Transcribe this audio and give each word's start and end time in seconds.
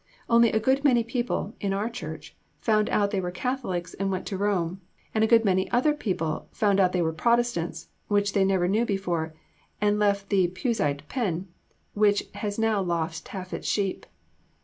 Only 0.27 0.51
a 0.51 0.59
good 0.59 0.83
many 0.83 1.03
people 1.03 1.53
(in 1.61 1.73
our 1.73 1.87
Church) 1.87 2.35
found 2.59 2.89
out 2.89 3.11
they 3.11 3.21
were 3.21 3.29
Catholics 3.29 3.93
and 3.93 4.09
went 4.09 4.25
to 4.25 4.35
Rome, 4.35 4.81
and 5.13 5.23
a 5.23 5.27
good 5.27 5.45
many 5.45 5.69
other 5.69 5.93
people 5.93 6.47
found 6.51 6.79
out 6.79 6.91
they 6.91 7.03
were 7.03 7.13
Protestants, 7.13 7.89
which 8.07 8.33
they 8.33 8.43
never 8.43 8.67
knew 8.67 8.83
before, 8.83 9.35
and 9.79 9.99
left 9.99 10.29
the 10.29 10.47
Puseyite 10.47 11.07
pen, 11.07 11.49
which 11.93 12.23
has 12.33 12.57
now 12.57 12.81
lost 12.81 13.27
half 13.27 13.53
its 13.53 13.67
sheep. 13.67 14.07